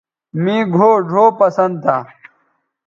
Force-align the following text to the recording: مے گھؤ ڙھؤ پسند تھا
مے 0.43 0.55
گھؤ 0.75 0.91
ڙھؤ 1.09 1.25
پسند 1.39 1.75
تھا 1.83 1.97